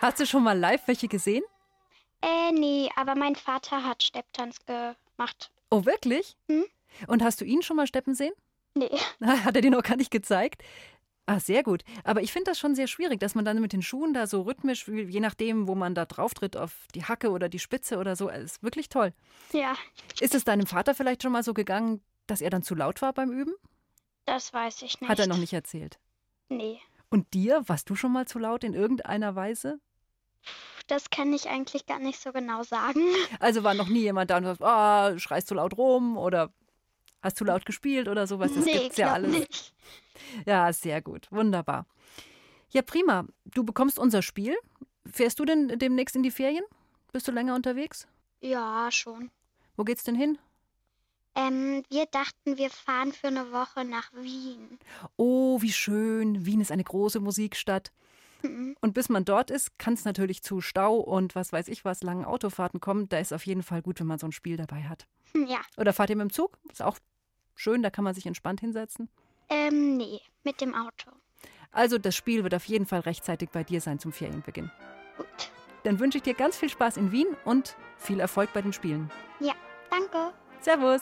[0.02, 1.44] Hast du schon mal live welche gesehen?
[2.22, 5.52] Äh, nee, aber mein Vater hat Stepptanz gemacht.
[5.70, 6.36] Oh, wirklich?
[6.48, 6.66] Hm?
[7.08, 8.34] Und hast du ihn schon mal steppen sehen?
[8.76, 8.90] Nee.
[9.24, 10.64] Hat er dir noch gar nicht gezeigt?
[11.26, 11.84] Ah, sehr gut.
[12.04, 14.42] Aber ich finde das schon sehr schwierig, dass man dann mit den Schuhen da so
[14.42, 18.16] rhythmisch, je nachdem, wo man da drauf tritt, auf die Hacke oder die Spitze oder
[18.16, 19.14] so, ist wirklich toll.
[19.54, 19.76] Ja,
[20.20, 23.14] Ist es deinem Vater vielleicht schon mal so gegangen, dass er dann zu laut war
[23.14, 23.54] beim Üben?
[24.26, 25.10] das weiß ich nicht.
[25.10, 26.00] Hat er noch nicht erzählt.
[26.50, 29.80] Nee, Und dir, warst du schon mal zu laut in irgendeiner Weise?
[30.88, 33.02] Das kann ich eigentlich gar nicht so genau sagen.
[33.40, 36.52] Also war noch nie jemand da und sagt, ah, schreist zu laut rum oder
[37.22, 38.52] hast zu laut gespielt oder sowas.
[38.54, 39.32] Das nee, gibt's ja alles.
[39.32, 39.74] nicht.
[40.46, 41.28] Ja, sehr gut.
[41.32, 41.86] Wunderbar.
[42.72, 43.26] Ja, prima.
[43.46, 44.58] Du bekommst unser Spiel.
[45.06, 46.64] Fährst du denn demnächst in die Ferien?
[47.12, 48.08] Bist du länger unterwegs?
[48.42, 49.32] Ja, schon.
[49.76, 50.38] Wo geht's denn hin?
[51.36, 54.80] Ähm, wir dachten, wir fahren für eine Woche nach Wien.
[55.16, 56.46] Oh, wie schön.
[56.46, 57.92] Wien ist eine große Musikstadt.
[58.42, 58.76] Mhm.
[58.82, 62.04] Und bis man dort ist, kann es natürlich zu Stau und was weiß ich was,
[62.04, 63.10] langen Autofahrten kommen.
[63.10, 65.08] Da ist auf jeden Fall gut, wenn man so ein Spiel dabei hat.
[65.36, 66.58] Ja, Oder fahrt ihr mit dem Zug?
[66.72, 66.98] Ist auch
[67.56, 69.10] schön, da kann man sich entspannt hinsetzen.
[69.50, 71.12] ähm, nee, mit dem Auto.
[71.72, 74.72] Also das Spiel wird auf jeden Fall rechtzeitig bei dir sein zum Ferienbeginn.
[75.18, 75.52] Gut.
[75.84, 79.12] Dann wünsche ich dir ganz viel Spaß in Wien und viel Erfolg bei den Spielen.
[79.40, 79.54] Ja,
[79.92, 80.34] danke.
[80.62, 81.02] Servus.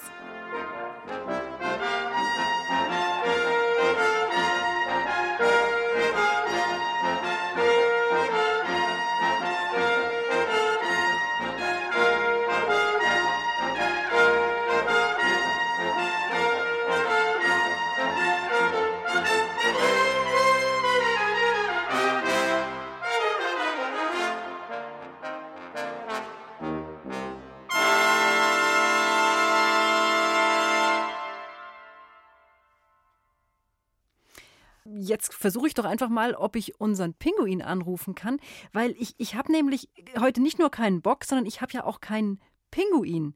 [35.27, 38.39] Jetzt versuche ich doch einfach mal, ob ich unseren Pinguin anrufen kann,
[38.73, 41.99] weil ich, ich habe nämlich heute nicht nur keinen Bock, sondern ich habe ja auch
[41.99, 42.39] keinen
[42.71, 43.35] Pinguin.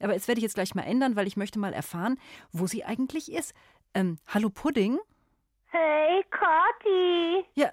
[0.00, 2.18] Aber jetzt werde ich jetzt gleich mal ändern, weil ich möchte mal erfahren,
[2.52, 3.54] wo sie eigentlich ist.
[3.94, 4.98] Ähm, hallo Pudding?
[5.66, 7.44] Hey, Kathi.
[7.54, 7.72] Ja, äh,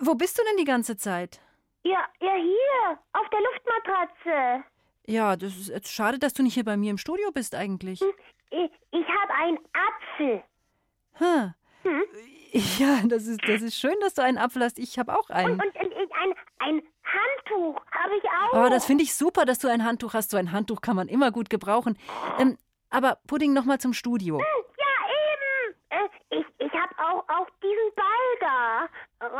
[0.00, 1.40] wo bist du denn die ganze Zeit?
[1.82, 4.64] Ja, ja, hier, auf der Luftmatratze.
[5.06, 8.00] Ja, das ist jetzt schade, dass du nicht hier bei mir im Studio bist eigentlich.
[8.00, 8.12] Hm,
[8.50, 10.44] ich, ich habe einen Apfel.
[11.14, 11.54] Hm.
[11.82, 12.02] hm?
[12.78, 14.78] Ja, das ist, das ist schön, dass du einen Apfel hast.
[14.78, 15.52] Ich habe auch einen.
[15.52, 18.66] Und, und, und ein, ein Handtuch habe ich auch.
[18.66, 20.30] Oh, das finde ich super, dass du ein Handtuch hast.
[20.30, 21.98] So ein Handtuch kann man immer gut gebrauchen.
[22.38, 22.58] Ähm,
[22.90, 24.38] aber Pudding, nochmal zum Studio.
[24.38, 26.10] Hm, ja, eben.
[26.30, 28.88] Äh, ich ich habe auch, auch diesen Ball da.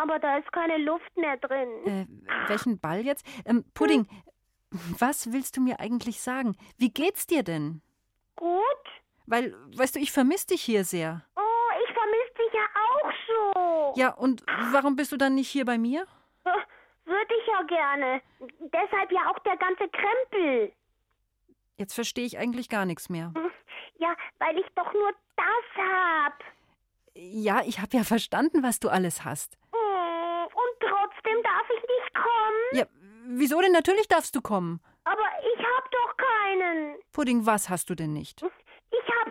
[0.03, 1.69] Aber da ist keine Luft mehr drin.
[1.87, 2.07] Äh,
[2.49, 3.27] welchen Ball jetzt?
[3.45, 4.81] Ähm, Pudding, hm.
[4.99, 6.57] was willst du mir eigentlich sagen?
[6.77, 7.83] Wie geht's dir denn?
[8.37, 8.63] Gut.
[9.27, 11.25] Weil, weißt du, ich vermisse dich hier sehr.
[11.37, 13.80] Oh, ich vermisse dich ja auch so.
[13.97, 16.07] Ja, und warum bist du dann nicht hier bei mir?
[17.05, 18.23] Würde ich ja gerne.
[18.73, 20.73] Deshalb ja auch der ganze Krempel.
[21.77, 23.33] Jetzt verstehe ich eigentlich gar nichts mehr.
[23.35, 23.51] Hm,
[23.99, 26.35] ja, weil ich doch nur das hab.
[27.15, 29.57] Ja, ich habe ja verstanden, was du alles hast.
[29.73, 32.61] Hm, und trotzdem darf ich nicht kommen?
[32.73, 32.85] Ja,
[33.27, 33.73] wieso denn?
[33.73, 34.81] Natürlich darfst du kommen.
[35.05, 36.97] Aber ich hab doch keinen.
[37.13, 38.43] Pudding, was hast du denn nicht?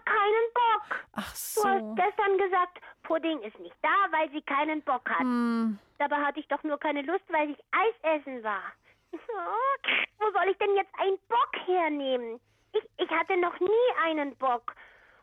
[0.10, 1.06] Keinen Bock.
[1.14, 1.62] Ach so.
[1.62, 5.20] Du hast gestern gesagt, Pudding ist nicht da, weil sie keinen Bock hat.
[5.20, 5.78] Hm.
[6.00, 8.64] Dabei hatte ich doch nur keine Lust, weil ich Eis essen war.
[9.12, 12.40] Wo soll ich denn jetzt einen Bock hernehmen?
[12.74, 14.76] Ich, ich hatte noch nie einen Bock.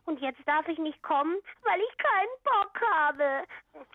[0.06, 3.44] Und jetzt darf ich nicht kommen, weil ich keinen Bock habe.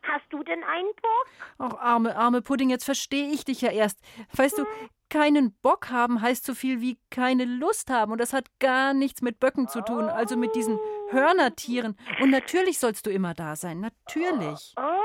[0.03, 1.27] Hast du denn einen Bock?
[1.57, 3.99] Ach, arme, arme Pudding, jetzt verstehe ich dich ja erst.
[4.35, 4.65] Weißt hm.
[4.65, 8.11] du, keinen Bock haben heißt so viel wie keine Lust haben.
[8.11, 11.97] Und das hat gar nichts mit Böcken zu tun, also mit diesen Hörnertieren.
[12.21, 14.73] Und natürlich sollst du immer da sein, natürlich.
[14.77, 15.00] Oh, oh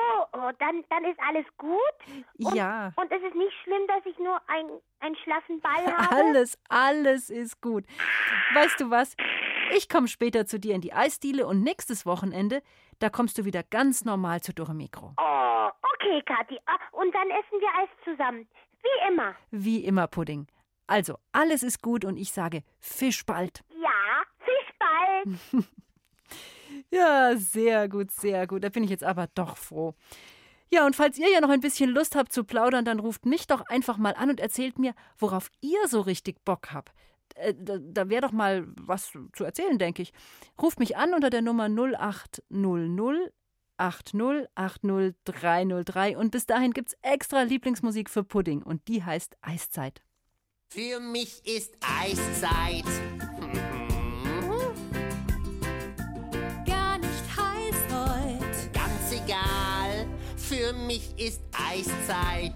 [0.59, 1.79] dann, dann ist alles gut?
[2.39, 2.93] Und, ja.
[2.97, 4.67] Und es ist nicht schlimm, dass ich nur ein,
[5.01, 6.17] einen schlaffen Ball habe?
[6.17, 7.85] Alles, alles ist gut.
[8.55, 9.17] Weißt du was?
[9.75, 12.63] Ich komme später zu dir in die Eisdiele und nächstes Wochenende,
[13.01, 15.13] da kommst du wieder ganz normal zu Dore Mikro.
[15.19, 16.59] Oh, okay, Kathi.
[16.67, 18.49] Ah, und dann essen wir Eis zusammen.
[18.83, 19.35] Wie immer.
[19.51, 20.47] Wie immer, Pudding.
[20.87, 23.65] Also, alles ist gut und ich sage Fisch bald.
[23.71, 25.67] Ja, Fisch bald.
[26.91, 28.65] ja, sehr gut, sehr gut.
[28.65, 29.95] Da bin ich jetzt aber doch froh.
[30.71, 33.47] Ja, und falls ihr ja noch ein bisschen Lust habt zu plaudern, dann ruft mich
[33.47, 36.93] doch einfach mal an und erzählt mir, worauf ihr so richtig Bock habt.
[37.37, 40.13] Äh, da, da wäre doch mal was zu erzählen, denke ich.
[40.61, 43.33] Ruft mich an unter der Nummer 0800
[43.79, 50.01] 8080303 und bis dahin gibt's extra Lieblingsmusik für Pudding und die heißt Eiszeit.
[50.69, 52.87] Für mich ist Eiszeit.
[60.87, 62.55] Mich ist Eiszeit.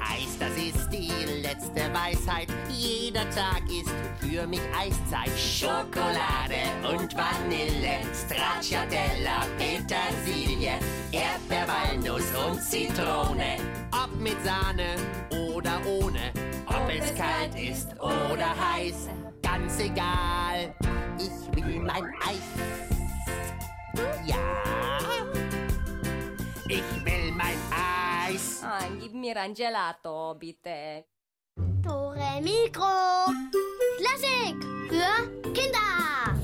[0.00, 2.48] Eis, das ist die letzte Weisheit.
[2.70, 5.30] Jeder Tag ist für mich Eiszeit.
[5.38, 10.78] Schokolade und Vanille, Stracciatella, Petersilie,
[11.12, 13.58] Erdbeer, Walnuss und Zitrone.
[13.92, 14.96] Ob mit Sahne
[15.30, 16.32] oder ohne,
[16.86, 19.08] ob es kalt ist oder heiß,
[19.42, 20.72] ganz egal.
[21.18, 22.46] Ich will mein Eis.
[24.24, 24.36] Ja.
[26.68, 28.62] Ich will mein Eis.
[28.62, 31.04] Ah, gib mir ein Gelato, bitte.
[31.82, 33.32] Tore Mikro.
[33.98, 34.56] Klassik
[34.88, 36.36] für Kinder.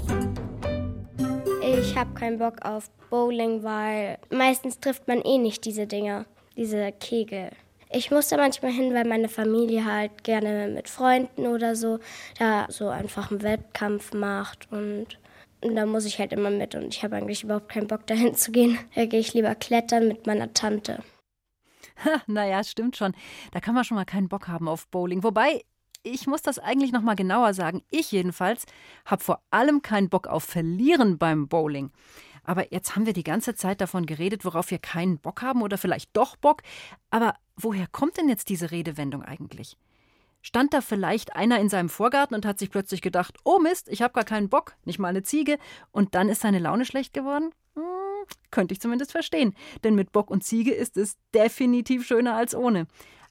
[1.60, 6.26] Ich habe keinen Bock auf Bowling, weil meistens trifft man eh nicht diese Dinger,
[6.56, 7.50] diese Kegel.
[7.94, 11.98] Ich muss da manchmal hin, weil meine Familie halt gerne mit Freunden oder so
[12.38, 15.18] da so einfach einen Wettkampf macht und
[15.60, 18.34] und da muss ich halt immer mit und ich habe eigentlich überhaupt keinen Bock dahin
[18.34, 18.78] zu gehen.
[18.94, 21.02] Da gehe ich lieber klettern mit meiner Tante.
[22.26, 23.14] naja, stimmt schon.
[23.52, 25.22] Da kann man schon mal keinen Bock haben auf Bowling.
[25.22, 25.62] Wobei,
[26.02, 27.82] ich muss das eigentlich noch mal genauer sagen.
[27.90, 28.64] Ich jedenfalls
[29.04, 31.92] habe vor allem keinen Bock auf Verlieren beim Bowling.
[32.44, 35.78] Aber jetzt haben wir die ganze Zeit davon geredet, worauf wir keinen Bock haben oder
[35.78, 36.62] vielleicht doch Bock.
[37.10, 39.76] Aber woher kommt denn jetzt diese Redewendung eigentlich?
[40.42, 44.02] Stand da vielleicht einer in seinem Vorgarten und hat sich plötzlich gedacht, oh Mist, ich
[44.02, 45.56] habe gar keinen Bock, nicht mal eine Ziege,
[45.92, 47.52] und dann ist seine Laune schlecht geworden?
[47.76, 47.82] Hm,
[48.50, 52.88] könnte ich zumindest verstehen, denn mit Bock und Ziege ist es definitiv schöner als ohne.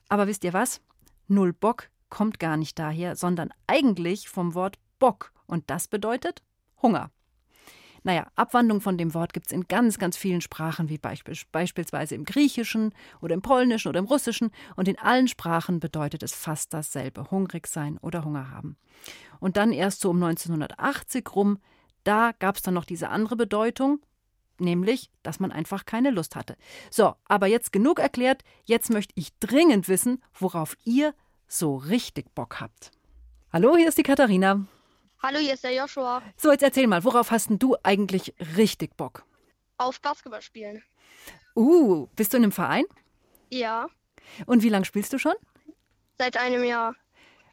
[0.08, 0.80] Aber wisst ihr was?
[1.28, 6.42] Null Bock kommt gar nicht daher, sondern eigentlich vom Wort Bock, und das bedeutet
[6.80, 7.10] Hunger.
[8.04, 12.14] Naja, Abwandlung von dem Wort gibt es in ganz, ganz vielen Sprachen, wie beisp beispielsweise
[12.14, 14.50] im Griechischen oder im Polnischen oder im Russischen.
[14.74, 18.76] Und in allen Sprachen bedeutet es fast dasselbe: hungrig sein oder Hunger haben.
[19.38, 21.58] Und dann erst so um 1980 rum,
[22.04, 24.00] da gab es dann noch diese andere Bedeutung,
[24.58, 26.56] nämlich, dass man einfach keine Lust hatte.
[26.90, 28.42] So, aber jetzt genug erklärt.
[28.64, 31.14] Jetzt möchte ich dringend wissen, worauf ihr
[31.46, 32.90] so richtig Bock habt.
[33.52, 34.66] Hallo, hier ist die Katharina.
[35.22, 36.22] Hallo, hier ist der Joshua.
[36.36, 39.24] So, jetzt erzähl mal, worauf hast denn du eigentlich richtig Bock?
[39.78, 40.82] Auf Basketball spielen.
[41.54, 42.84] Uh, bist du in einem Verein?
[43.50, 43.86] Ja,
[44.46, 45.34] Und wie lange spielst du schon?
[46.18, 46.94] seit einem Jahr.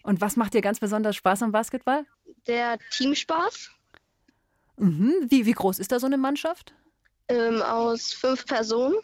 [0.04, 2.06] Und was macht dir ganz besonders Spaß am Basketball?
[2.48, 3.72] Der Teamspaß
[4.78, 5.14] Mhm.
[5.28, 6.74] Wie, wie groß ist da so eine Mannschaft?
[7.28, 8.96] ähm, aus fünf Personen.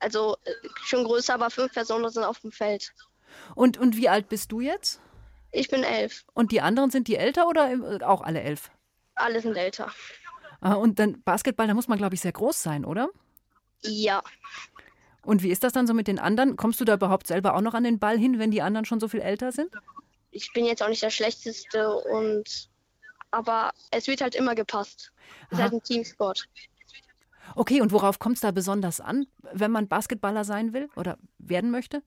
[0.00, 0.52] Also äh,
[0.84, 2.92] schon größer, aber fünf Personen sind auf dem Feld.
[3.54, 5.00] Und, und wie alt bist du jetzt?
[5.56, 6.24] Ich bin elf.
[6.34, 8.70] Und die anderen sind die älter oder äh, auch alle elf?
[9.14, 9.90] Alle sind älter.
[10.60, 13.08] Ah, Und dann Basketball, da muss man, glaube ich, sehr groß sein, oder?
[13.82, 14.22] Ja.
[15.22, 16.56] Und wie ist das dann so mit den anderen?
[16.56, 19.00] Kommst du da überhaupt selber auch noch an den Ball hin, wenn die anderen schon
[19.00, 19.70] so viel älter sind?
[20.30, 22.68] Ich bin jetzt auch nicht der Schlechteste und
[23.30, 25.10] aber es wird halt immer gepasst.
[25.50, 26.44] Es ist halt ein Teamsport.
[27.54, 31.70] Okay, und worauf kommt es da besonders an, wenn man Basketballer sein will oder werden
[31.70, 32.02] möchte?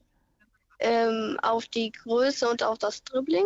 [0.79, 3.45] Ähm, auf die Größe und auf das Dribbling.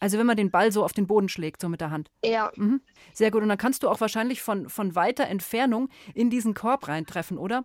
[0.00, 2.10] Also wenn man den Ball so auf den Boden schlägt, so mit der Hand.
[2.24, 2.52] Ja.
[2.56, 2.80] Mhm.
[3.12, 3.42] Sehr gut.
[3.42, 7.64] Und dann kannst du auch wahrscheinlich von, von weiter Entfernung in diesen Korb reintreffen, oder?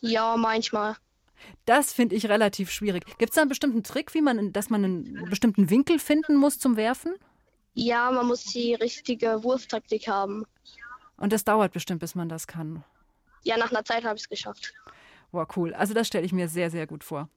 [0.00, 0.96] Ja, manchmal.
[1.64, 3.04] Das finde ich relativ schwierig.
[3.18, 6.58] Gibt es da einen bestimmten Trick, wie man, dass man einen bestimmten Winkel finden muss
[6.58, 7.14] zum Werfen?
[7.74, 10.44] Ja, man muss die richtige Wurftaktik haben.
[11.16, 12.84] Und das dauert bestimmt, bis man das kann.
[13.42, 14.74] Ja, nach einer Zeit habe ich es geschafft.
[15.32, 15.72] Wow, cool.
[15.74, 17.28] Also das stelle ich mir sehr, sehr gut vor.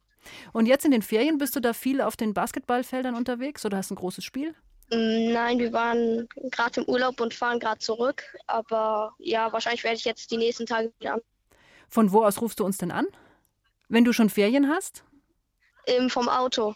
[0.54, 3.92] Und jetzt in den Ferien bist du da viel auf den Basketballfeldern unterwegs oder hast
[3.92, 4.56] ein großes Spiel?
[4.92, 8.24] Mm, Nein, wir waren gerade im Urlaub und fahren gerade zurück.
[8.48, 11.20] Aber ja, wahrscheinlich werde ich jetzt die nächsten Tage wieder
[11.90, 13.06] Von wo aus rufst du uns denn an?
[13.90, 15.04] Wenn du schon Ferien hast?
[15.86, 16.76] im, vom Auto.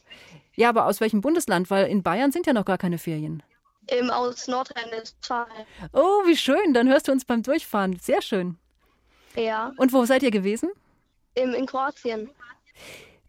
[0.55, 1.69] Ja, aber aus welchem Bundesland?
[1.69, 3.41] Weil in Bayern sind ja noch gar keine Ferien.
[3.89, 5.65] Im, aus Nordrhein-Westfalen.
[5.93, 6.73] Oh, wie schön.
[6.73, 7.97] Dann hörst du uns beim Durchfahren.
[7.99, 8.57] Sehr schön.
[9.35, 10.69] Ja, Und wo seid ihr gewesen?
[11.35, 12.29] im, in Kroatien.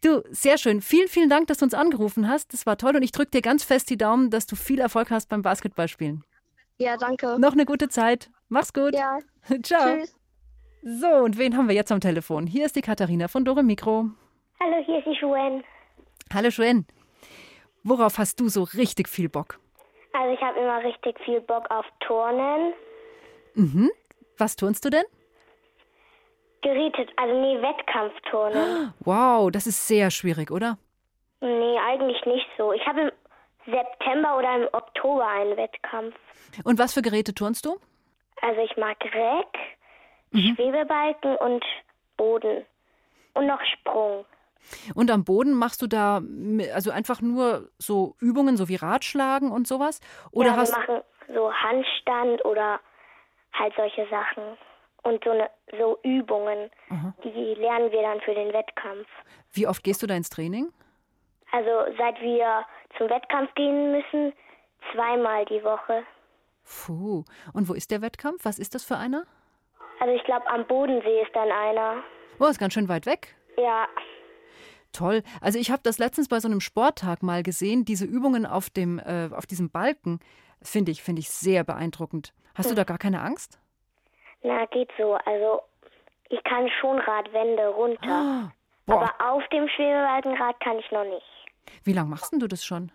[0.03, 0.81] Du, sehr schön.
[0.81, 2.53] Vielen, vielen Dank, dass du uns angerufen hast.
[2.53, 5.11] Das war toll und ich drücke dir ganz fest die Daumen, dass du viel Erfolg
[5.11, 6.25] hast beim Basketballspielen.
[6.79, 7.39] Ja, danke.
[7.41, 8.31] Noch eine gute Zeit.
[8.49, 8.95] Mach's gut.
[8.95, 9.19] Ja.
[9.63, 9.97] Ciao.
[9.97, 10.15] Tschüss.
[10.83, 12.47] So, und wen haben wir jetzt am Telefon?
[12.47, 14.07] Hier ist die Katharina von Dore Mikro.
[14.61, 15.65] Hallo, hier ist die Joanne.
[16.33, 16.85] Hallo Joanne.
[17.83, 19.59] Worauf hast du so richtig viel Bock?
[20.13, 22.73] Also ich habe immer richtig viel Bock auf Turnen.
[23.55, 23.91] Mhm.
[24.37, 25.05] Was turnst du denn?
[26.63, 28.93] Gerätet, also nee, Wettkampfturnen.
[29.01, 30.79] Wow, das ist sehr schwierig, oder?
[31.41, 32.73] Nee, eigentlich nicht so.
[32.73, 33.13] Ich habe im
[33.65, 36.15] September oder im Oktober einen Wettkampf.
[36.65, 37.79] Und was für Geräte turnst du?
[38.41, 39.59] Also ich mag Reck,
[40.33, 41.65] Schwebebalken und
[42.17, 42.65] Boden.
[43.35, 44.25] Und noch Sprung.
[44.95, 46.21] Und am Boden machst du da
[46.75, 50.01] also einfach nur so Übungen, so wie Ratschlagen und sowas?
[50.33, 51.01] Oder ja, wir machen
[51.33, 52.81] so Handstand oder
[53.53, 54.43] halt solche Sachen.
[55.03, 57.15] Und so, ne, so Übungen, Aha.
[57.25, 59.07] die lernen wir dann für den Wettkampf.
[59.53, 60.73] wie oft gehst du da ins Training?
[61.53, 62.65] Also seit wir
[62.99, 64.33] zum Wettkampf gehen müssen,
[64.93, 66.03] zweimal die Woche.
[66.65, 67.25] Puh.
[67.55, 68.45] Und wo ist der Wettkampf?
[68.45, 69.25] Was ist das für einer?
[70.01, 72.03] Also ich glaube, am Bodensee ist dann einer.
[72.39, 73.35] Oh, ist ganz schön weit weg.
[73.57, 73.89] Ja,
[74.93, 75.23] Toll.
[75.41, 78.99] Also ich habe das letztens bei so einem Sporttag mal gesehen, diese Übungen auf dem
[78.99, 80.21] äh, auf diesem Balken.
[80.63, 82.33] Finde ich, finde ich sehr beeindruckend.
[82.55, 83.61] Hast du da gar keine Angst?
[84.43, 85.15] Na geht so.
[85.25, 85.63] Also
[86.29, 88.53] ich kann schon Radwände runter.
[88.87, 89.03] Boah.
[89.03, 91.27] Aber auf dem Schwebebalkenrad kann ich noch nicht.
[91.85, 92.91] Wie lange machst denn du das schon?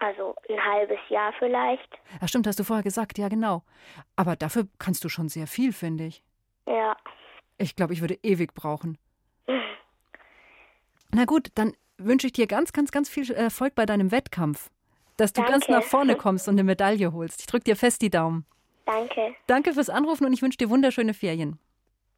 [0.00, 1.88] Also ein halbes Jahr vielleicht.
[2.20, 3.62] Ja, stimmt, hast du vorher gesagt, ja genau.
[4.16, 6.22] Aber dafür kannst du schon sehr viel, finde ich.
[6.66, 6.96] Ja.
[7.58, 8.96] Ich glaube, ich würde ewig brauchen.
[11.10, 14.70] Na gut, dann wünsche ich dir ganz, ganz, ganz viel Erfolg bei deinem Wettkampf.
[15.16, 15.80] Dass du ganz Danke.
[15.80, 17.40] nach vorne kommst und eine Medaille holst.
[17.40, 18.46] Ich drücke dir fest die Daumen.
[18.88, 19.34] Danke.
[19.46, 21.58] Danke fürs Anrufen und ich wünsche dir wunderschöne Ferien.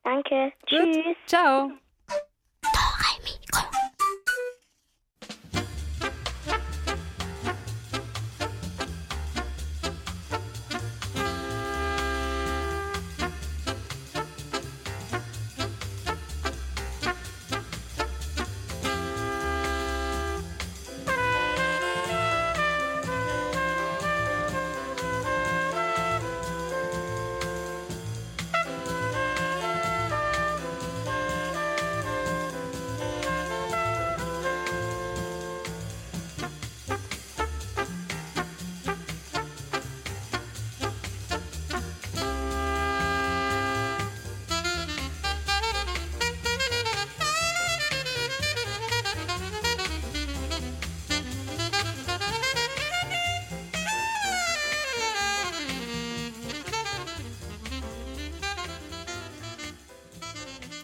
[0.05, 0.53] Danke.
[0.69, 0.93] Gut.
[0.93, 1.17] Tschüss.
[1.27, 1.73] Ciao.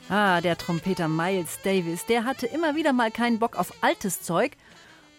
[0.09, 4.57] Ah, der Trompeter Miles Davis, der hatte immer wieder mal keinen Bock auf altes Zeug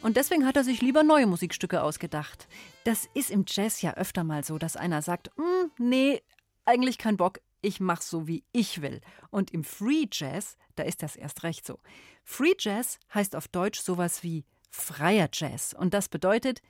[0.02, 2.48] und deswegen hat er sich lieber neue Musikstücke ausgedacht.
[2.86, 6.22] Das ist im Jazz ja öfter mal so, dass einer sagt, hm, nee,
[6.64, 9.02] eigentlich kein Bock, ich mach's so, wie ich will.
[9.30, 11.80] Und im Free Jazz, da ist das erst recht so.
[12.24, 15.74] Free Jazz heißt auf Deutsch sowas wie freier Jazz.
[15.78, 16.62] Und das bedeutet,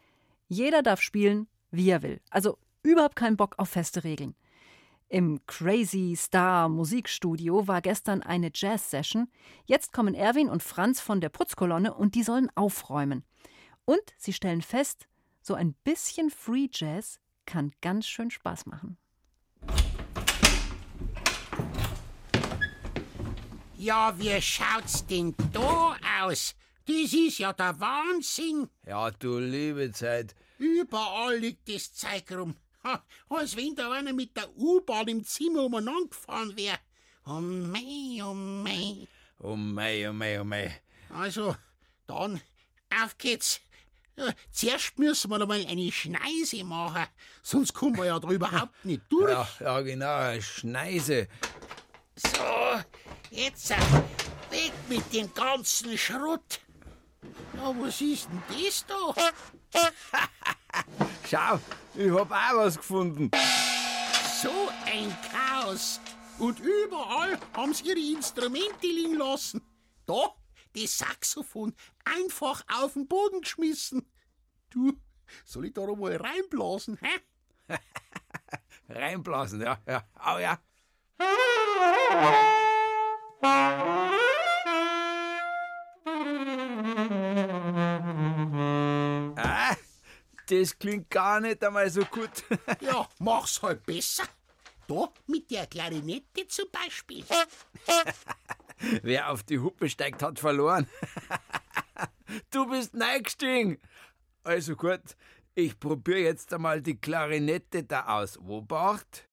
[0.47, 2.19] jeder darf spielen, wie er will.
[2.31, 4.33] Also überhaupt keinen Bock auf feste Regeln.
[5.09, 9.29] Im Crazy Star Musikstudio war gestern eine Jazz-Session.
[9.65, 13.23] Jetzt kommen Erwin und Franz von der Putzkolonne und die sollen aufräumen.
[13.85, 15.07] Und sie stellen fest,
[15.41, 18.97] so ein bisschen Free Jazz kann ganz schön Spaß machen.
[23.77, 26.53] Ja, wie schaut's denn da aus?
[26.85, 28.67] Das ist ja der Wahnsinn.
[28.85, 30.35] Ja, du liebe Zeit.
[30.57, 32.55] Überall liegt das Zeug rum.
[32.83, 36.79] Ha, als wenn da einer mit der U-Bahn im Zimmer umeinander gefahren wäre.
[37.25, 39.07] Oh mei, oh mei.
[39.39, 40.81] Oh mei, oh mei, oh mei.
[41.09, 41.55] Also,
[42.07, 42.41] dann,
[43.03, 43.59] auf geht's.
[44.15, 47.05] Ja, zuerst müssen wir noch mal eine Schneise machen,
[47.43, 49.29] sonst kommen wir ja da überhaupt nicht durch.
[49.29, 51.27] Ja, ja genau, eine Schneise.
[52.15, 52.81] So,
[53.29, 53.75] jetzt äh,
[54.49, 56.61] weg mit dem ganzen Schrott.
[57.55, 59.13] Ja, was ist denn das da?
[61.29, 61.59] Schau,
[61.97, 63.31] ich hab auch was gefunden.
[64.41, 65.99] So ein Chaos.
[66.37, 69.63] Und überall haben sie ihre Instrumente liegen lassen.
[70.05, 70.35] Da,
[70.75, 71.73] das Saxophon
[72.05, 74.05] einfach auf den Boden geschmissen.
[74.69, 74.93] Du,
[75.43, 77.19] soll ich da mal reinblasen, hä?
[78.89, 80.03] Reinblasen, ja, ja.
[80.13, 80.59] Au ja.
[90.49, 92.43] das klingt gar nicht einmal so gut.
[92.81, 94.23] Ja, mach's halt besser.
[94.87, 97.25] Da, mit der Klarinette zum Beispiel.
[99.01, 100.87] Wer auf die Huppe steigt, hat verloren.
[102.51, 103.77] Du bist neigestiegen.
[104.43, 105.01] Also gut,
[105.55, 108.37] ich probiere jetzt einmal die Klarinette da aus.
[108.37, 109.27] Obacht.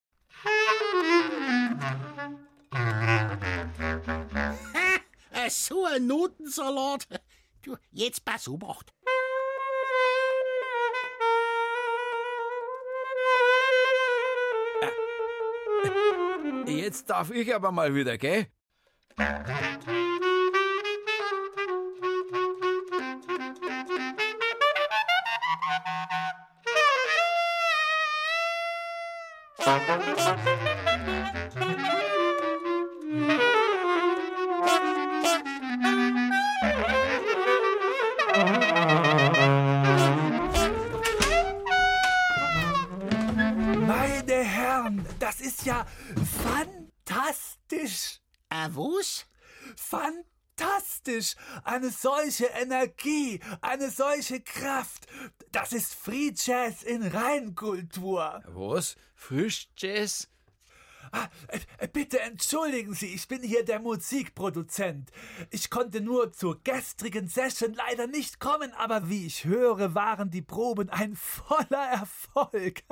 [5.49, 7.07] So ein Notensalat.
[7.62, 8.93] Du, jetzt pass Obacht.
[16.67, 18.47] Jetzt darf ich aber mal wieder, gell?
[51.75, 55.09] Eine solche Energie, eine solche Kraft.
[55.51, 58.45] Das ist Free Jazz in Reinkultur.
[58.47, 58.95] Was?
[59.16, 60.29] Frischjazz?
[60.29, 60.34] Ah, äh,
[61.93, 65.11] bitte entschuldigen Sie, ich bin hier der Musikproduzent.
[65.51, 70.43] Ich konnte nur zur gestrigen Session leider nicht kommen, aber wie ich höre, waren die
[70.43, 72.83] Proben ein voller Erfolg.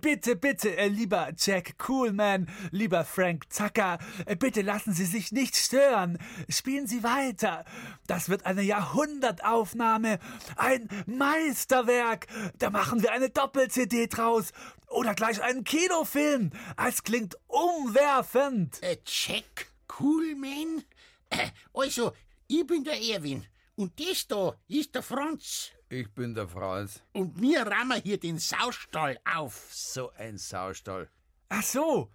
[0.00, 5.56] bitte, bitte, äh, lieber Jack Coolman, lieber Frank Zucker, äh, bitte lassen Sie sich nicht
[5.56, 6.18] stören.
[6.48, 7.64] Spielen Sie weiter.
[8.06, 10.18] Das wird eine Jahrhundertaufnahme,
[10.56, 12.26] ein Meisterwerk.
[12.58, 14.52] Da machen wir eine Doppel-CD draus.
[14.88, 16.50] Oder gleich einen Kinofilm.
[16.76, 18.82] Es klingt umwerfend.
[18.82, 20.84] Äh, Jack Coolman?
[21.30, 22.12] Äh, also,
[22.46, 23.46] ich bin der Erwin.
[23.76, 25.70] Und das da ist der Franz.
[25.88, 27.02] Ich bin der Franz.
[27.12, 29.68] Und wir rammen hier den Saustall auf.
[29.70, 31.08] So ein Saustall.
[31.48, 32.12] Ach so.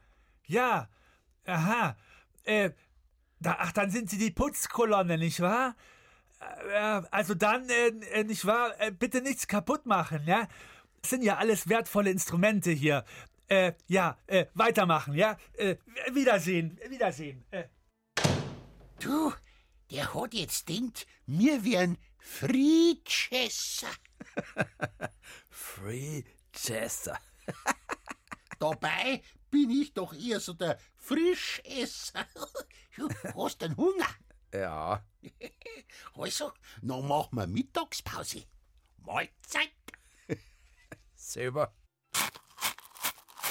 [0.47, 0.89] Ja.
[1.45, 1.97] Aha.
[2.43, 2.72] Äh,
[3.39, 5.76] da, ach, dann sind Sie die Putzkolonne, nicht wahr?
[6.39, 8.80] Äh, also dann, äh, äh, nicht wahr?
[8.80, 10.47] Äh, bitte nichts kaputt machen, ja?
[11.01, 13.06] Das sind ja alles wertvolle Instrumente hier.
[13.48, 15.38] Äh, ja, äh, weitermachen, ja?
[15.54, 15.76] Äh,
[16.12, 17.46] Wiedersehen, Wiedersehen.
[17.52, 17.66] Äh.
[19.00, 19.34] Du,
[19.91, 23.91] der hat jetzt denkt, wir wären Friedschässer.
[25.50, 26.24] Free
[26.56, 27.20] Jazzer.
[28.60, 29.22] Dabei
[29.52, 32.26] bin ich doch eher so der Frischesser.
[32.98, 34.08] Du hast einen Hunger.
[34.54, 35.06] Ja.
[36.14, 38.46] Also, dann machen wir Mittagspause.
[39.00, 39.74] Mahlzeit.
[41.14, 41.76] Selber.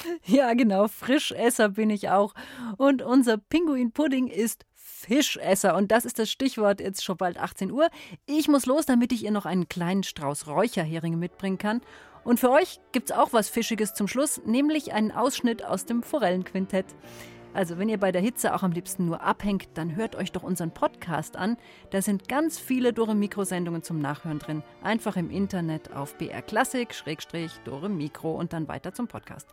[0.27, 2.35] Ja, genau, Frischesser bin ich auch.
[2.77, 5.77] Und unser Pinguin-Pudding ist Fischesser.
[5.77, 7.89] Und das ist das Stichwort jetzt schon bald 18 Uhr.
[8.27, 11.81] Ich muss los, damit ich ihr noch einen kleinen Strauß Räucherheringe mitbringen kann.
[12.25, 16.87] Und für euch gibt's auch was Fischiges zum Schluss, nämlich einen Ausschnitt aus dem Forellenquintett.
[17.55, 20.43] Also, wenn ihr bei der Hitze auch am liebsten nur abhängt, dann hört euch doch
[20.43, 21.57] unseren Podcast an.
[21.91, 24.65] Da sind ganz viele Dore Mikro Sendungen zum Nachhören drin.
[24.83, 29.49] Einfach im Internet auf BR Klassik, Schrägstrich, Dore Mikro und dann weiter zum Podcast.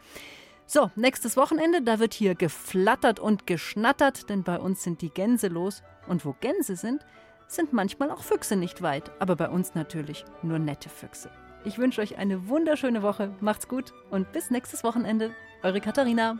[0.65, 5.47] So, nächstes Wochenende, da wird hier geflattert und geschnattert, denn bei uns sind die Gänse
[5.47, 5.83] los.
[6.07, 7.05] Und wo Gänse sind,
[7.47, 9.11] sind manchmal auch Füchse nicht weit.
[9.19, 11.29] Aber bei uns natürlich nur nette Füchse.
[11.65, 13.35] Ich wünsche euch eine wunderschöne Woche.
[13.41, 15.35] Macht's gut und bis nächstes Wochenende.
[15.61, 16.39] Eure Katharina.